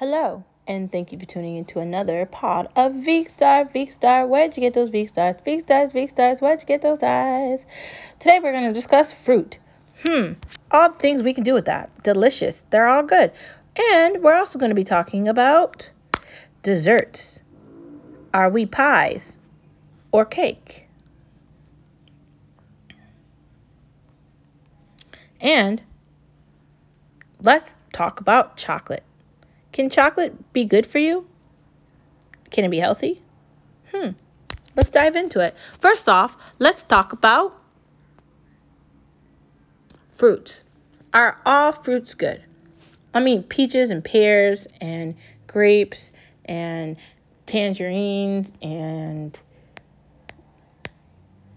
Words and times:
Hello, 0.00 0.44
and 0.66 0.90
thank 0.90 1.12
you 1.12 1.18
for 1.18 1.26
tuning 1.26 1.56
into 1.56 1.78
another 1.78 2.24
pod 2.24 2.68
of 2.74 2.92
Veekstar. 2.92 3.70
Veekstar, 3.70 4.26
where'd 4.26 4.56
you 4.56 4.62
get 4.62 4.72
those 4.72 4.88
Veekstars? 4.88 5.44
Veekstars, 5.44 5.92
Veekstars, 5.92 6.40
where'd 6.40 6.58
you 6.58 6.66
get 6.66 6.80
those 6.80 7.02
eyes? 7.02 7.66
Today 8.18 8.40
we're 8.42 8.52
going 8.52 8.66
to 8.66 8.72
discuss 8.72 9.12
fruit. 9.12 9.58
Hmm, 10.06 10.32
all 10.70 10.88
the 10.88 10.98
things 10.98 11.22
we 11.22 11.34
can 11.34 11.44
do 11.44 11.52
with 11.52 11.66
that. 11.66 11.90
Delicious. 12.02 12.62
They're 12.70 12.86
all 12.86 13.02
good. 13.02 13.30
And 13.92 14.22
we're 14.22 14.36
also 14.36 14.58
going 14.58 14.70
to 14.70 14.74
be 14.74 14.84
talking 14.84 15.28
about 15.28 15.90
desserts. 16.62 17.42
Are 18.32 18.48
we 18.48 18.64
pies 18.64 19.38
or 20.12 20.24
cake? 20.24 20.88
And 25.42 25.82
let's 27.42 27.76
talk 27.92 28.20
about 28.20 28.56
chocolate. 28.56 29.04
Can 29.72 29.90
chocolate 29.90 30.52
be 30.52 30.64
good 30.64 30.86
for 30.86 30.98
you? 30.98 31.26
Can 32.50 32.64
it 32.64 32.70
be 32.70 32.78
healthy? 32.78 33.22
Hmm. 33.92 34.10
Let's 34.76 34.90
dive 34.90 35.16
into 35.16 35.40
it. 35.40 35.54
First 35.80 36.08
off, 36.08 36.36
let's 36.58 36.84
talk 36.84 37.12
about 37.12 37.56
fruits. 40.12 40.62
Are 41.12 41.38
all 41.44 41.72
fruits 41.72 42.14
good? 42.14 42.42
I 43.12 43.20
mean, 43.20 43.42
peaches 43.42 43.90
and 43.90 44.04
pears 44.04 44.66
and 44.80 45.16
grapes 45.46 46.10
and 46.44 46.96
tangerines 47.46 48.48
and 48.62 49.36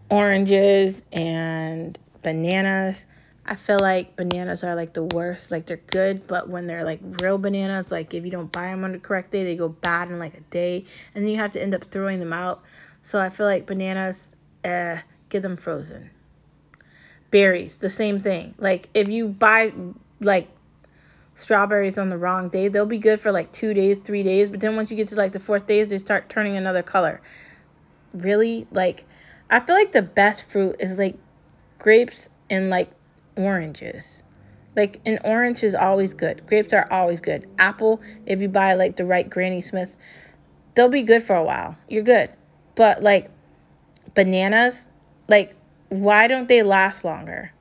oranges 0.10 0.96
and 1.12 1.98
bananas 2.24 3.06
I 3.46 3.56
feel 3.56 3.82
like 3.82 4.16
bananas 4.16 4.64
are 4.64 4.76
like 4.76 4.94
the 4.94 5.04
worst. 5.04 5.52
Like 5.52 5.66
they're 5.66 5.78
good, 5.78 6.28
but 6.28 6.48
when 6.50 6.66
they're 6.66 6.86
like 6.86 7.00
real 7.02 7.38
bananas, 7.38 7.92
like 7.92 8.14
if 8.14 8.24
you 8.24 8.32
don't 8.32 8.52
buy 8.52 8.68
them 8.68 8.84
on 8.84 8.94
the 8.94 9.00
correct 9.00 9.32
day, 9.32 9.44
they 9.44 9.56
go 9.56 9.68
bad 9.68 10.10
in 10.10 10.20
like 10.20 10.36
a 10.36 10.42
day, 10.42 10.86
and 11.14 11.24
then 11.24 11.32
you 11.32 11.38
have 11.38 11.52
to 11.54 11.62
end 11.62 11.76
up 11.76 11.84
throwing 11.86 12.20
them 12.20 12.32
out. 12.32 12.64
So 13.04 13.20
I 13.20 13.30
feel 13.30 13.46
like 13.46 13.66
bananas, 13.66 14.18
uh, 14.64 14.98
get 15.30 15.42
them 15.42 15.58
frozen. 15.58 16.10
Berries, 17.32 17.76
the 17.76 17.90
same 17.90 18.20
thing. 18.20 18.56
Like 18.58 18.90
if 18.94 19.10
you 19.10 19.28
buy 19.28 19.74
like 20.22 20.48
strawberries 21.36 21.98
on 21.98 22.10
the 22.10 22.18
wrong 22.18 22.48
day, 22.48 22.70
they'll 22.70 22.86
be 22.86 23.00
good 23.00 23.20
for 23.20 23.34
like 23.34 23.52
two 23.52 23.74
days, 23.74 23.98
three 24.00 24.24
days, 24.24 24.50
but 24.50 24.62
then 24.62 24.78
once 24.78 24.90
you 24.90 24.96
get 24.96 25.10
to 25.10 25.16
like 25.16 25.34
the 25.34 25.40
fourth 25.40 25.68
days, 25.68 25.90
they 25.90 25.98
start 25.98 26.30
turning 26.30 26.56
another 26.56 26.84
color. 26.84 27.22
Really, 28.14 28.68
like 28.72 29.04
I 29.50 29.60
feel 29.60 29.76
like 29.76 29.92
the 29.92 30.02
best 30.02 30.50
fruit 30.50 30.78
is 30.80 30.98
like 30.98 31.18
grapes 31.78 32.30
and 32.50 32.70
like 32.70 32.90
oranges. 33.36 34.20
Like 34.76 35.02
an 35.06 35.20
orange 35.24 35.64
is 35.64 35.76
always 35.76 36.14
good. 36.14 36.46
Grapes 36.48 36.74
are 36.74 36.88
always 36.92 37.20
good. 37.20 37.48
Apple, 37.60 38.02
if 38.26 38.42
you 38.42 38.50
buy 38.50 38.74
like 38.74 38.98
the 38.98 39.06
right 39.06 39.30
Granny 39.30 39.62
Smith, 39.62 39.96
they'll 40.74 40.90
be 40.90 41.04
good 41.04 41.24
for 41.24 41.36
a 41.36 41.44
while. 41.44 41.78
You're 41.88 42.04
good. 42.04 42.32
But 42.76 43.04
like 43.04 43.30
bananas, 44.16 44.76
like 45.28 45.56
why 45.90 46.28
don't 46.28 46.48
they 46.48 46.64
last 46.64 47.06
longer? 47.06 47.52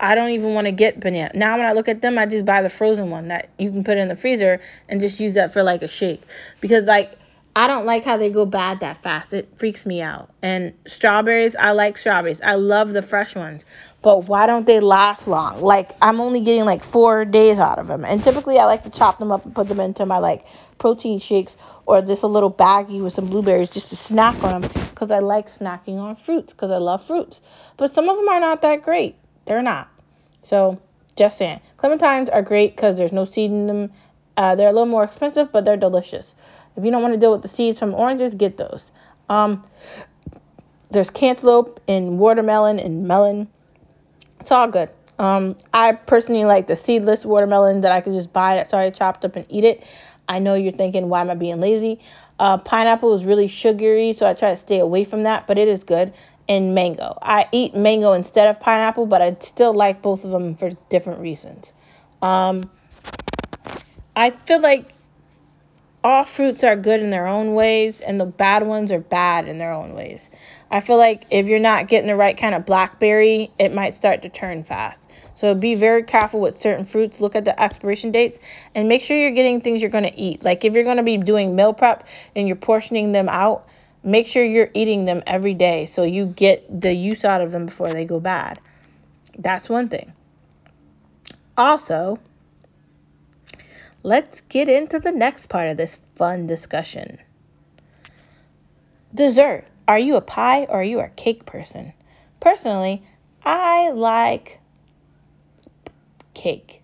I 0.00 0.14
don't 0.14 0.30
even 0.30 0.54
want 0.54 0.66
to 0.66 0.72
get 0.72 1.00
banana. 1.00 1.32
Now 1.34 1.58
when 1.58 1.66
I 1.66 1.72
look 1.72 1.88
at 1.88 2.00
them, 2.00 2.18
I 2.18 2.26
just 2.26 2.44
buy 2.44 2.62
the 2.62 2.70
frozen 2.70 3.10
one 3.10 3.28
that 3.28 3.48
you 3.58 3.72
can 3.72 3.82
put 3.82 3.98
in 3.98 4.06
the 4.06 4.14
freezer 4.14 4.60
and 4.88 5.00
just 5.00 5.18
use 5.18 5.34
that 5.34 5.52
for 5.52 5.64
like 5.64 5.82
a 5.82 5.88
shake. 5.88 6.22
Because 6.60 6.84
like 6.84 7.18
I 7.56 7.66
don't 7.66 7.86
like 7.86 8.04
how 8.04 8.16
they 8.16 8.30
go 8.30 8.46
bad 8.46 8.78
that 8.80 9.02
fast. 9.02 9.32
It 9.32 9.48
freaks 9.56 9.84
me 9.84 10.00
out. 10.00 10.30
And 10.42 10.74
strawberries, 10.86 11.56
I 11.56 11.72
like 11.72 11.98
strawberries. 11.98 12.40
I 12.40 12.54
love 12.54 12.92
the 12.92 13.02
fresh 13.02 13.34
ones. 13.34 13.64
But 14.00 14.28
why 14.28 14.46
don't 14.46 14.64
they 14.64 14.78
last 14.78 15.26
long? 15.26 15.60
Like 15.60 15.96
I'm 16.00 16.20
only 16.20 16.40
getting 16.40 16.64
like 16.64 16.84
4 16.84 17.24
days 17.24 17.58
out 17.58 17.78
of 17.78 17.88
them. 17.88 18.04
And 18.04 18.22
typically 18.22 18.58
I 18.58 18.64
like 18.64 18.84
to 18.84 18.90
chop 18.90 19.18
them 19.18 19.32
up 19.32 19.44
and 19.44 19.54
put 19.54 19.68
them 19.68 19.80
into 19.80 20.06
my 20.06 20.18
like 20.18 20.44
protein 20.78 21.18
shakes 21.18 21.56
or 21.84 22.00
just 22.02 22.22
a 22.22 22.28
little 22.28 22.52
baggie 22.52 23.02
with 23.02 23.12
some 23.12 23.26
blueberries 23.26 23.70
just 23.70 23.90
to 23.90 23.96
snack 23.96 24.42
on 24.44 24.60
them 24.60 24.70
cuz 24.94 25.10
I 25.10 25.18
like 25.18 25.50
snacking 25.50 25.98
on 25.98 26.14
fruits 26.14 26.52
cuz 26.52 26.70
I 26.70 26.78
love 26.78 27.04
fruits. 27.04 27.40
But 27.76 27.90
some 27.90 28.08
of 28.08 28.16
them 28.16 28.28
are 28.28 28.40
not 28.40 28.62
that 28.62 28.82
great. 28.82 29.16
They're 29.46 29.62
not. 29.62 29.88
So, 30.42 30.78
just 31.16 31.38
saying. 31.38 31.60
Clementines 31.78 32.32
are 32.32 32.42
great 32.42 32.76
cuz 32.76 32.96
there's 32.96 33.12
no 33.12 33.24
seed 33.24 33.50
in 33.50 33.66
them. 33.66 33.92
Uh, 34.36 34.54
they're 34.54 34.68
a 34.68 34.72
little 34.72 34.86
more 34.86 35.02
expensive, 35.02 35.50
but 35.50 35.64
they're 35.64 35.76
delicious. 35.76 36.34
If 36.76 36.84
you 36.84 36.92
don't 36.92 37.02
want 37.02 37.14
to 37.14 37.20
deal 37.20 37.32
with 37.32 37.42
the 37.42 37.48
seeds 37.48 37.80
from 37.80 37.92
oranges, 37.92 38.36
get 38.36 38.56
those. 38.56 38.92
Um, 39.28 39.64
there's 40.90 41.10
cantaloupe 41.10 41.80
and 41.88 42.20
watermelon 42.20 42.78
and 42.78 43.08
melon. 43.08 43.48
It's 44.40 44.50
all 44.50 44.68
good. 44.68 44.90
Um, 45.18 45.56
I 45.72 45.92
personally 45.92 46.44
like 46.44 46.68
the 46.68 46.76
seedless 46.76 47.24
watermelon 47.24 47.80
that 47.80 47.92
I 47.92 48.00
could 48.00 48.14
just 48.14 48.32
buy 48.32 48.54
that's 48.54 48.72
already 48.72 48.96
chopped 48.96 49.24
up 49.24 49.36
and 49.36 49.44
eat 49.48 49.64
it. 49.64 49.84
I 50.28 50.38
know 50.38 50.54
you're 50.54 50.72
thinking, 50.72 51.08
why 51.08 51.22
am 51.22 51.30
I 51.30 51.34
being 51.34 51.60
lazy? 51.60 52.00
Uh, 52.38 52.58
pineapple 52.58 53.14
is 53.14 53.24
really 53.24 53.48
sugary, 53.48 54.12
so 54.12 54.26
I 54.26 54.34
try 54.34 54.50
to 54.50 54.56
stay 54.56 54.78
away 54.78 55.04
from 55.04 55.24
that, 55.24 55.46
but 55.46 55.58
it 55.58 55.66
is 55.66 55.82
good. 55.82 56.12
And 56.48 56.74
mango. 56.74 57.18
I 57.20 57.46
eat 57.52 57.74
mango 57.74 58.12
instead 58.12 58.48
of 58.48 58.60
pineapple, 58.60 59.06
but 59.06 59.20
I 59.20 59.36
still 59.40 59.74
like 59.74 60.00
both 60.00 60.24
of 60.24 60.30
them 60.30 60.54
for 60.54 60.70
different 60.88 61.20
reasons. 61.20 61.72
Um, 62.22 62.70
I 64.16 64.30
feel 64.30 64.60
like 64.60 64.92
all 66.04 66.24
fruits 66.24 66.62
are 66.62 66.76
good 66.76 67.00
in 67.00 67.10
their 67.10 67.26
own 67.26 67.54
ways 67.54 68.00
and 68.00 68.20
the 68.20 68.26
bad 68.26 68.66
ones 68.66 68.90
are 68.90 69.00
bad 69.00 69.48
in 69.48 69.58
their 69.58 69.72
own 69.72 69.94
ways. 69.94 70.30
I 70.70 70.80
feel 70.80 70.96
like 70.96 71.24
if 71.30 71.46
you're 71.46 71.58
not 71.58 71.88
getting 71.88 72.08
the 72.08 72.16
right 72.16 72.36
kind 72.36 72.54
of 72.54 72.64
blackberry, 72.64 73.50
it 73.58 73.74
might 73.74 73.94
start 73.94 74.22
to 74.22 74.28
turn 74.28 74.64
fast. 74.64 75.00
So 75.34 75.54
be 75.54 75.74
very 75.74 76.02
careful 76.02 76.40
with 76.40 76.60
certain 76.60 76.84
fruits. 76.84 77.20
Look 77.20 77.36
at 77.36 77.44
the 77.44 77.60
expiration 77.60 78.10
dates 78.10 78.38
and 78.74 78.88
make 78.88 79.02
sure 79.02 79.16
you're 79.16 79.30
getting 79.30 79.60
things 79.60 79.80
you're 79.80 79.90
going 79.90 80.04
to 80.04 80.20
eat. 80.20 80.42
Like 80.42 80.64
if 80.64 80.74
you're 80.74 80.84
going 80.84 80.96
to 80.96 81.02
be 81.02 81.16
doing 81.16 81.54
meal 81.54 81.72
prep 81.72 82.06
and 82.34 82.46
you're 82.46 82.56
portioning 82.56 83.12
them 83.12 83.28
out, 83.28 83.68
make 84.02 84.26
sure 84.26 84.44
you're 84.44 84.70
eating 84.74 85.04
them 85.04 85.22
every 85.26 85.54
day 85.54 85.86
so 85.86 86.02
you 86.02 86.26
get 86.26 86.80
the 86.80 86.92
use 86.92 87.24
out 87.24 87.40
of 87.40 87.52
them 87.52 87.66
before 87.66 87.92
they 87.92 88.04
go 88.04 88.20
bad. 88.20 88.60
That's 89.38 89.68
one 89.68 89.88
thing. 89.88 90.12
Also, 91.56 92.18
let's 94.02 94.40
get 94.42 94.68
into 94.68 94.98
the 94.98 95.12
next 95.12 95.48
part 95.48 95.68
of 95.68 95.76
this 95.76 95.98
fun 96.16 96.46
discussion. 96.46 97.18
Dessert. 99.14 99.64
Are 99.86 99.98
you 99.98 100.16
a 100.16 100.20
pie 100.20 100.64
or 100.64 100.80
are 100.80 100.84
you 100.84 101.00
a 101.00 101.08
cake 101.08 101.46
person? 101.46 101.94
Personally, 102.40 103.02
I 103.42 103.90
like 103.90 104.60
cake. 106.34 106.82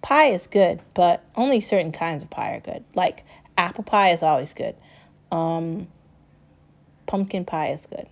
Pie 0.00 0.30
is 0.30 0.46
good, 0.46 0.80
but 0.94 1.24
only 1.34 1.60
certain 1.60 1.92
kinds 1.92 2.22
of 2.22 2.30
pie 2.30 2.52
are 2.52 2.60
good. 2.60 2.84
Like 2.94 3.24
apple 3.58 3.84
pie 3.84 4.10
is 4.10 4.22
always 4.22 4.52
good. 4.54 4.74
Um, 5.32 5.88
pumpkin 7.06 7.44
pie 7.44 7.72
is 7.72 7.84
good. 7.86 8.06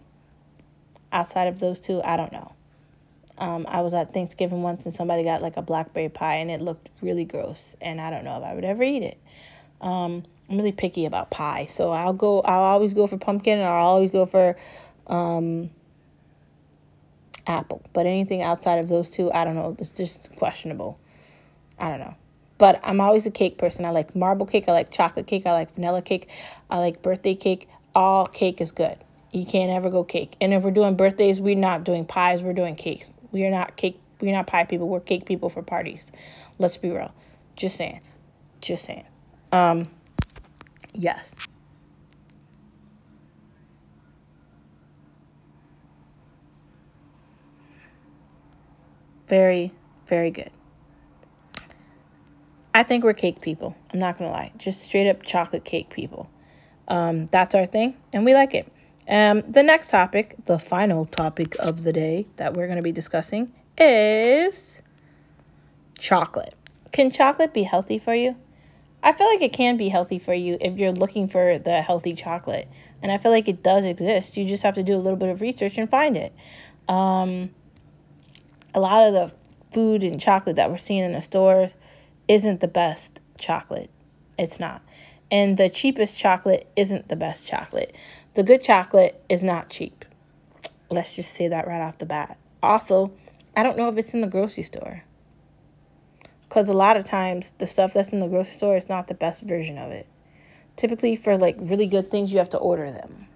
Outside 1.13 1.49
of 1.49 1.59
those 1.61 1.81
two, 1.81 2.03
I 2.03 2.17
don't 2.17 2.33
know. 2.33 2.53
Um, 3.39 3.67
I 3.69 3.81
was 3.83 3.95
at 3.95 4.13
Thanksgiving 4.13 4.63
once 4.63 4.85
and 4.85 4.93
somebody 4.93 5.23
got 5.23 5.43
like 5.43 5.57
a 5.57 5.63
blackberry 5.63 6.09
pie 6.09 6.37
and 6.37 6.51
it 6.51 6.61
looked 6.61 6.89
really 7.01 7.25
gross 7.25 7.77
and 7.81 8.01
I 8.01 8.11
don't 8.11 8.25
know 8.25 8.37
if 8.37 8.45
I 8.45 8.55
would 8.55 8.65
ever 8.65 8.83
eat 8.83 9.03
it. 9.03 9.19
Um, 9.81 10.25
I'm 10.51 10.57
really 10.57 10.73
picky 10.73 11.05
about 11.07 11.31
pie, 11.31 11.67
so 11.71 11.91
I'll 11.91 12.15
go. 12.15 12.41
I'll 12.41 12.63
always 12.63 12.95
go 12.95 13.07
for 13.07 13.19
pumpkin 13.19 13.59
and 13.59 13.69
I'll 13.69 13.87
always 13.87 14.11
go 14.11 14.27
for 14.27 14.57
um, 15.07 15.71
apple. 17.47 17.83
But 17.93 18.07
anything 18.07 18.43
outside 18.43 18.79
of 18.79 18.89
those 18.89 19.11
two, 19.11 19.31
I 19.33 19.45
don't 19.45 19.55
know. 19.55 19.77
It's 19.79 19.91
just 19.91 20.35
questionable. 20.37 20.99
I 21.79 21.91
don't 21.91 22.01
know. 22.01 22.15
But 22.57 22.81
I'm 22.83 23.01
always 23.01 23.27
a 23.27 23.31
cake 23.31 23.59
person. 23.59 23.85
I 23.85 23.91
like 23.91 24.17
marble 24.17 24.47
cake. 24.47 24.65
I 24.69 24.73
like 24.73 24.91
chocolate 24.91 25.27
cake. 25.27 25.47
I 25.47 25.53
like 25.53 25.75
vanilla 25.75 26.03
cake. 26.03 26.29
I 26.71 26.79
like 26.79 27.03
birthday 27.03 27.35
cake. 27.35 27.69
All 27.95 28.27
cake 28.27 28.61
is 28.61 28.73
good. 28.73 28.97
You 29.33 29.45
can't 29.47 29.71
ever 29.71 29.91
go 29.91 30.03
cake. 30.03 30.35
And 30.41 30.53
if 30.55 30.63
we're 30.63 30.71
doing 30.71 30.97
birthdays, 30.97 31.41
we're 31.41 31.55
not 31.55 31.85
doing 31.85 32.05
pies. 32.07 32.41
We're 32.41 32.55
doing 32.55 32.75
cakes. 32.75 33.11
We 33.33 33.45
are 33.45 33.51
not 33.51 33.77
cake. 33.77 34.01
We're 34.21 34.35
not 34.35 34.47
pie 34.47 34.65
people. 34.65 34.89
We're 34.89 35.01
cake 35.01 35.27
people 35.27 35.49
for 35.51 35.63
parties. 35.63 36.05
Let's 36.59 36.77
be 36.77 36.91
real. 36.91 37.13
Just 37.57 37.77
saying. 37.77 38.01
Just 38.61 38.85
saying. 38.85 39.05
Um. 39.53 39.89
Yes. 40.93 41.37
Very, 49.29 49.73
very 50.07 50.31
good. 50.31 50.51
I 52.75 52.83
think 52.83 53.05
we're 53.05 53.13
cake 53.13 53.43
people. 53.43 53.77
I'm 53.93 53.99
not 53.99 54.19
gonna 54.19 54.31
lie. 54.31 54.53
Just 54.57 54.81
straight 54.81 55.09
up 55.09 55.23
chocolate 55.23 55.65
cake 55.65 55.91
people. 55.91 56.31
Um, 56.87 57.27
that's 57.27 57.55
our 57.55 57.67
thing, 57.67 57.95
and 58.13 58.25
we 58.25 58.35
like 58.35 58.55
it. 58.55 58.73
Um, 59.09 59.43
the 59.49 59.63
next 59.63 59.89
topic, 59.89 60.37
the 60.45 60.59
final 60.59 61.07
topic 61.07 61.57
of 61.59 61.83
the 61.83 61.93
day 61.93 62.27
that 62.37 62.55
we're 62.55 62.67
going 62.67 62.77
to 62.77 62.83
be 62.83 62.93
discussing 62.93 63.53
is 63.79 64.81
chocolate. 65.99 66.55
Can 66.93 67.11
chocolate 67.11 67.55
be 67.55 67.63
healthy 67.63 67.99
for 67.99 68.15
you? 68.15 68.37
I 69.03 69.13
feel 69.13 69.27
like 69.29 69.43
it 69.43 69.53
can 69.53 69.77
be 69.77 69.89
healthy 69.89 70.19
for 70.19 70.35
you 70.35 70.59
if 70.61 70.77
you're 70.77 70.93
looking 70.93 71.29
for 71.29 71.59
the 71.59 71.81
healthy 71.81 72.15
chocolate. 72.15 72.69
And 73.01 73.13
I 73.13 73.19
feel 73.19 73.31
like 73.31 73.49
it 73.49 73.63
does 73.63 73.85
exist. 73.85 74.37
You 74.37 74.47
just 74.47 74.63
have 74.65 74.75
to 74.75 74.83
do 74.83 74.97
a 74.97 74.99
little 74.99 75.17
bit 75.17 75.29
of 75.29 75.41
research 75.41 75.79
and 75.79 75.89
find 75.89 76.17
it. 76.17 76.35
Um, 76.89 77.51
a 78.75 78.81
lot 78.81 79.07
of 79.07 79.15
the 79.15 79.33
food 79.73 80.03
and 80.03 80.21
chocolate 80.21 80.57
that 80.57 80.71
we're 80.71 80.79
seeing 80.79 81.05
in 81.05 81.13
the 81.13 81.23
stores 81.23 81.75
isn't 82.27 82.61
the 82.61 82.69
best 82.69 83.21
chocolate. 83.39 83.91
It's 84.39 84.59
not. 84.59 84.83
And 85.31 85.57
the 85.57 85.69
cheapest 85.69 86.19
chocolate 86.19 86.71
isn't 86.75 87.09
the 87.09 87.17
best 87.17 87.47
chocolate. 87.47 87.95
The 88.39 88.45
good 88.45 88.63
chocolate 88.63 89.21
is 89.29 89.43
not 89.43 89.69
cheap. 89.69 90.05
Let's 90.91 91.17
just 91.17 91.35
say 91.35 91.49
that 91.49 91.67
right 91.67 91.81
off 91.81 91.99
the 91.99 92.07
bat. 92.07 92.39
Also, 92.63 93.11
I 93.57 93.65
don't 93.65 93.77
know 93.77 93.89
if 93.89 93.99
it's 93.99 94.15
in 94.15 94.21
the 94.21 94.29
grocery 94.29 94.63
store. 94.63 95.03
Because 96.49 96.69
a 96.69 96.73
lot 96.73 96.97
of 96.97 97.05
times, 97.05 97.51
the 97.59 97.67
stuff 97.67 97.95
that's 97.95 98.11
in 98.11 98.21
the 98.21 98.29
grocery 98.29 98.57
store 98.57 98.77
is 98.77 98.89
not 98.89 99.09
the 99.09 99.15
best 99.15 99.43
version 99.43 99.77
of 99.77 99.91
it. 99.91 100.07
Typically, 100.77 101.17
for 101.17 101.37
like 101.37 101.57
really 101.59 101.89
good 101.89 102.13
things, 102.13 102.31
you 102.31 102.39
have 102.39 102.51
to 102.51 102.59
order 102.59 102.93
them. 102.93 103.27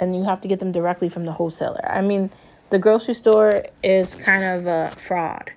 And 0.00 0.16
you 0.16 0.24
have 0.24 0.40
to 0.40 0.48
get 0.48 0.58
them 0.58 0.72
directly 0.72 1.08
from 1.08 1.24
the 1.24 1.30
wholesaler. 1.30 1.88
I 1.88 2.00
mean, 2.00 2.28
the 2.70 2.80
grocery 2.80 3.14
store 3.14 3.66
is 3.84 4.16
kind 4.16 4.42
of 4.42 4.66
a 4.66 4.90
fraud 4.96 5.52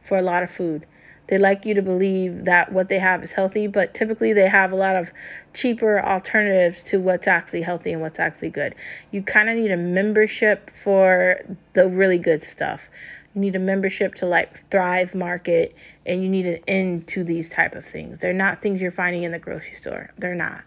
for 0.00 0.16
a 0.16 0.22
lot 0.22 0.42
of 0.42 0.50
food. 0.50 0.86
They 1.26 1.38
like 1.38 1.64
you 1.64 1.74
to 1.74 1.82
believe 1.82 2.44
that 2.44 2.70
what 2.72 2.88
they 2.88 2.98
have 2.98 3.24
is 3.24 3.32
healthy, 3.32 3.66
but 3.66 3.94
typically 3.94 4.34
they 4.34 4.48
have 4.48 4.72
a 4.72 4.76
lot 4.76 4.94
of 4.94 5.10
cheaper 5.54 6.04
alternatives 6.04 6.82
to 6.84 7.00
what's 7.00 7.26
actually 7.26 7.62
healthy 7.62 7.92
and 7.92 8.02
what's 8.02 8.18
actually 8.18 8.50
good. 8.50 8.74
You 9.10 9.22
kind 9.22 9.48
of 9.48 9.56
need 9.56 9.70
a 9.70 9.76
membership 9.76 10.68
for 10.68 11.40
the 11.72 11.88
really 11.88 12.18
good 12.18 12.42
stuff. 12.42 12.90
You 13.34 13.40
need 13.40 13.56
a 13.56 13.60
membership 13.60 14.16
to 14.16 14.26
like 14.26 14.58
Thrive 14.70 15.14
Market 15.14 15.74
and 16.04 16.22
you 16.22 16.28
need 16.28 16.46
an 16.46 16.60
end 16.68 17.08
to 17.08 17.24
these 17.24 17.48
type 17.48 17.74
of 17.74 17.84
things. 17.84 18.18
They're 18.18 18.34
not 18.34 18.60
things 18.60 18.82
you're 18.82 18.90
finding 18.90 19.22
in 19.22 19.32
the 19.32 19.38
grocery 19.38 19.74
store. 19.74 20.10
They're 20.18 20.34
not. 20.34 20.62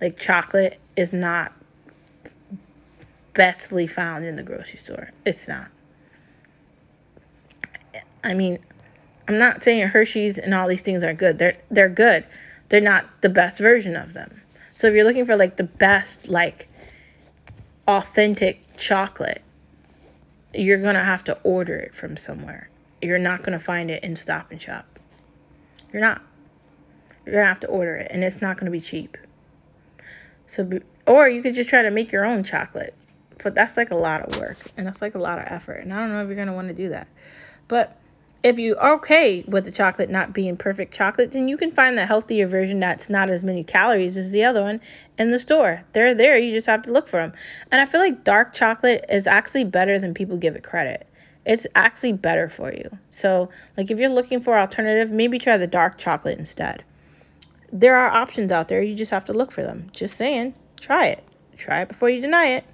Like 0.00 0.18
chocolate 0.18 0.80
is 0.96 1.12
not 1.12 1.52
bestly 3.32 3.86
found 3.86 4.24
in 4.24 4.34
the 4.34 4.42
grocery 4.42 4.78
store. 4.78 5.10
It's 5.24 5.46
not. 5.46 5.68
I 8.22 8.34
mean, 8.34 8.58
I'm 9.30 9.38
not 9.38 9.62
saying 9.62 9.86
Hershey's 9.86 10.38
and 10.38 10.52
all 10.52 10.66
these 10.66 10.82
things 10.82 11.04
are 11.04 11.14
good. 11.14 11.38
They're 11.38 11.56
they're 11.70 11.88
good. 11.88 12.24
They're 12.68 12.80
not 12.80 13.06
the 13.20 13.28
best 13.28 13.60
version 13.60 13.94
of 13.94 14.12
them. 14.12 14.42
So 14.74 14.88
if 14.88 14.94
you're 14.94 15.04
looking 15.04 15.24
for 15.24 15.36
like 15.36 15.56
the 15.56 15.62
best 15.62 16.26
like 16.26 16.66
authentic 17.86 18.60
chocolate, 18.76 19.40
you're 20.52 20.78
going 20.78 20.96
to 20.96 21.04
have 21.04 21.22
to 21.26 21.38
order 21.44 21.76
it 21.76 21.94
from 21.94 22.16
somewhere. 22.16 22.68
You're 23.00 23.20
not 23.20 23.44
going 23.44 23.52
to 23.52 23.64
find 23.64 23.88
it 23.88 24.02
in 24.02 24.16
Stop 24.16 24.50
and 24.50 24.60
Shop. 24.60 24.98
You're 25.92 26.02
not. 26.02 26.22
You're 27.24 27.34
going 27.34 27.44
to 27.44 27.48
have 27.50 27.60
to 27.60 27.68
order 27.68 27.94
it 27.94 28.08
and 28.10 28.24
it's 28.24 28.42
not 28.42 28.56
going 28.56 28.64
to 28.64 28.72
be 28.72 28.80
cheap. 28.80 29.16
So 30.48 30.68
or 31.06 31.28
you 31.28 31.40
could 31.40 31.54
just 31.54 31.70
try 31.70 31.82
to 31.82 31.92
make 31.92 32.10
your 32.10 32.24
own 32.24 32.42
chocolate. 32.42 32.94
But 33.44 33.54
that's 33.54 33.76
like 33.76 33.92
a 33.92 33.96
lot 33.96 34.22
of 34.22 34.40
work 34.40 34.58
and 34.76 34.88
that's 34.88 35.00
like 35.00 35.14
a 35.14 35.20
lot 35.20 35.38
of 35.38 35.44
effort. 35.46 35.84
And 35.84 35.94
I 35.94 36.00
don't 36.00 36.10
know 36.10 36.20
if 36.20 36.26
you're 36.26 36.34
going 36.34 36.48
to 36.48 36.52
want 36.52 36.66
to 36.66 36.74
do 36.74 36.88
that. 36.88 37.06
But 37.68 37.96
if 38.42 38.58
you 38.58 38.76
are 38.76 38.94
okay 38.94 39.44
with 39.46 39.64
the 39.64 39.70
chocolate 39.70 40.08
not 40.08 40.32
being 40.32 40.56
perfect 40.56 40.94
chocolate, 40.94 41.32
then 41.32 41.48
you 41.48 41.56
can 41.56 41.72
find 41.72 41.96
the 41.96 42.06
healthier 42.06 42.46
version 42.46 42.80
that's 42.80 43.10
not 43.10 43.28
as 43.28 43.42
many 43.42 43.62
calories 43.62 44.16
as 44.16 44.30
the 44.30 44.44
other 44.44 44.62
one 44.62 44.80
in 45.18 45.30
the 45.30 45.38
store. 45.38 45.82
They're 45.92 46.14
there, 46.14 46.38
you 46.38 46.52
just 46.52 46.66
have 46.66 46.82
to 46.82 46.92
look 46.92 47.06
for 47.06 47.20
them. 47.20 47.32
And 47.70 47.80
I 47.80 47.86
feel 47.86 48.00
like 48.00 48.24
dark 48.24 48.54
chocolate 48.54 49.04
is 49.10 49.26
actually 49.26 49.64
better 49.64 49.98
than 49.98 50.14
people 50.14 50.38
give 50.38 50.56
it 50.56 50.62
credit. 50.62 51.06
It's 51.44 51.66
actually 51.74 52.12
better 52.12 52.48
for 52.48 52.72
you. 52.72 52.90
So, 53.10 53.50
like 53.76 53.90
if 53.90 53.98
you're 53.98 54.08
looking 54.08 54.40
for 54.40 54.58
alternative, 54.58 55.10
maybe 55.10 55.38
try 55.38 55.56
the 55.56 55.66
dark 55.66 55.98
chocolate 55.98 56.38
instead. 56.38 56.84
There 57.72 57.96
are 57.96 58.10
options 58.10 58.52
out 58.52 58.68
there, 58.68 58.82
you 58.82 58.94
just 58.94 59.10
have 59.10 59.26
to 59.26 59.32
look 59.32 59.52
for 59.52 59.62
them. 59.62 59.88
Just 59.92 60.16
saying, 60.16 60.54
try 60.80 61.06
it. 61.06 61.24
Try 61.56 61.82
it 61.82 61.88
before 61.88 62.08
you 62.08 62.20
deny 62.20 62.46
it. 62.46 62.64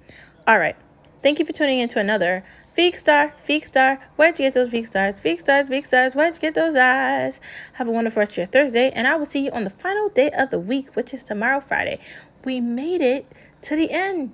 All 0.47 0.59
right. 0.59 0.75
Thank 1.21 1.39
you 1.39 1.45
for 1.45 1.51
tuning 1.51 1.79
in 1.79 1.89
to 1.89 1.99
another 1.99 2.45
Feek 2.77 2.99
Star, 2.99 3.33
Feek 3.49 3.65
Star, 3.65 3.99
where'd 4.17 4.37
you 4.37 4.45
get 4.45 4.53
those 4.53 4.69
Feek 4.69 4.85
Stars? 4.85 5.15
Feek 5.15 5.39
Stars, 5.39 5.67
Feek 5.67 5.87
Stars, 5.87 6.13
where'd 6.13 6.35
you 6.35 6.39
get 6.41 6.53
those 6.53 6.75
eyes? 6.75 7.39
Have 7.73 7.87
a 7.87 7.91
wonderful 7.91 8.19
rest 8.19 8.33
of 8.33 8.37
your 8.37 8.45
Thursday, 8.45 8.91
and 8.91 9.07
I 9.07 9.15
will 9.15 9.25
see 9.25 9.39
you 9.39 9.49
on 9.49 9.63
the 9.63 9.71
final 9.71 10.09
day 10.09 10.29
of 10.29 10.51
the 10.51 10.59
week, 10.59 10.95
which 10.95 11.11
is 11.11 11.23
tomorrow, 11.23 11.59
Friday. 11.59 11.99
We 12.45 12.59
made 12.59 13.01
it 13.01 13.25
to 13.63 13.75
the 13.75 13.89
end. 13.89 14.31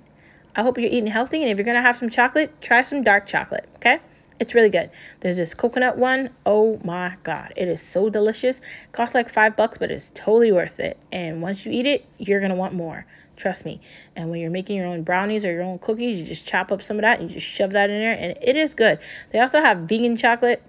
I 0.54 0.62
hope 0.62 0.76
you're 0.76 0.90
eating 0.90 1.06
healthy, 1.06 1.40
and 1.40 1.50
if 1.50 1.56
you're 1.56 1.64
gonna 1.64 1.80
have 1.80 1.96
some 1.96 2.10
chocolate, 2.10 2.60
try 2.60 2.82
some 2.82 3.02
dark 3.02 3.26
chocolate, 3.26 3.66
okay? 3.76 4.00
It's 4.40 4.54
really 4.54 4.70
good. 4.70 4.90
There's 5.20 5.36
this 5.36 5.54
coconut 5.54 5.96
one. 5.96 6.30
Oh 6.44 6.80
my 6.82 7.16
god, 7.22 7.52
it 7.56 7.68
is 7.68 7.80
so 7.80 8.10
delicious. 8.10 8.56
It 8.56 8.62
Costs 8.92 9.14
like 9.14 9.28
five 9.28 9.56
bucks, 9.56 9.78
but 9.78 9.90
it's 9.90 10.10
totally 10.14 10.50
worth 10.50 10.80
it. 10.80 10.98
And 11.12 11.40
once 11.40 11.64
you 11.64 11.72
eat 11.72 11.86
it, 11.86 12.04
you're 12.18 12.40
gonna 12.40 12.56
want 12.56 12.74
more. 12.74 13.06
Trust 13.36 13.64
me. 13.64 13.80
And 14.16 14.30
when 14.30 14.40
you're 14.40 14.50
making 14.50 14.76
your 14.76 14.86
own 14.86 15.02
brownies 15.02 15.44
or 15.44 15.52
your 15.52 15.62
own 15.62 15.78
cookies, 15.78 16.18
you 16.18 16.26
just 16.26 16.46
chop 16.46 16.72
up 16.72 16.82
some 16.82 16.96
of 16.96 17.02
that 17.02 17.20
and 17.20 17.30
you 17.30 17.34
just 17.34 17.46
shove 17.46 17.72
that 17.72 17.90
in 17.90 18.00
there, 18.00 18.12
and 18.18 18.36
it 18.40 18.56
is 18.56 18.74
good. 18.74 18.98
They 19.30 19.38
also 19.38 19.60
have 19.60 19.78
vegan 19.78 20.16
chocolate. 20.16 20.62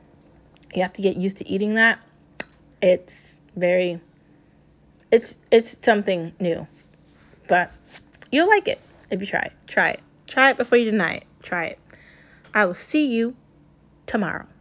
You 0.73 0.81
have 0.81 0.93
to 0.93 1.01
get 1.01 1.17
used 1.17 1.37
to 1.37 1.47
eating 1.47 1.75
that. 1.75 1.99
It's 2.81 3.35
very, 3.55 3.99
it's 5.11 5.35
it's 5.49 5.77
something 5.83 6.33
new, 6.39 6.67
but 7.47 7.71
you'll 8.31 8.47
like 8.47 8.67
it 8.67 8.79
if 9.09 9.21
you 9.21 9.27
try 9.27 9.41
it. 9.41 9.53
Try 9.65 9.89
it. 9.91 9.99
Try 10.27 10.51
it 10.51 10.57
before 10.57 10.77
you 10.77 10.91
deny 10.91 11.15
it. 11.15 11.25
Try 11.41 11.65
it. 11.65 11.79
I 12.53 12.65
will 12.65 12.73
see 12.73 13.07
you 13.07 13.35
tomorrow. 14.15 14.54